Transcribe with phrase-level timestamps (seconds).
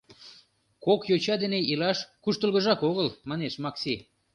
[0.85, 3.95] —Кок йоча дене илаш куштылгыжак огыл,— манеш Макси.